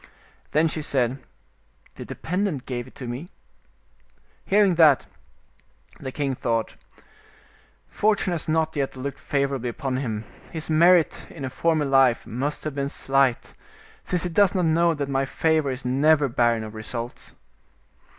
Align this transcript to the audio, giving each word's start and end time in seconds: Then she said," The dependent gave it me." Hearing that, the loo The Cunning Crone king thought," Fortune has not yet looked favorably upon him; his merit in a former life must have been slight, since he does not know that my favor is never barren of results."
Then 0.51 0.67
she 0.67 0.81
said," 0.81 1.19
The 1.97 2.03
dependent 2.05 2.65
gave 2.65 2.87
it 2.87 2.99
me." 3.01 3.29
Hearing 4.47 4.73
that, 4.73 5.01
the 5.99 6.05
loo 6.05 6.05
The 6.05 6.11
Cunning 6.11 6.11
Crone 6.11 6.13
king 6.13 6.35
thought," 6.41 6.75
Fortune 7.99 8.31
has 8.31 8.47
not 8.47 8.75
yet 8.75 8.97
looked 8.97 9.19
favorably 9.19 9.69
upon 9.69 9.97
him; 9.97 10.23
his 10.51 10.71
merit 10.71 11.27
in 11.29 11.45
a 11.45 11.51
former 11.51 11.85
life 11.85 12.25
must 12.25 12.63
have 12.63 12.73
been 12.73 12.89
slight, 12.89 13.53
since 14.03 14.23
he 14.23 14.29
does 14.29 14.55
not 14.55 14.65
know 14.65 14.95
that 14.95 15.07
my 15.07 15.23
favor 15.23 15.69
is 15.69 15.85
never 15.85 16.27
barren 16.27 16.63
of 16.63 16.73
results." 16.73 17.35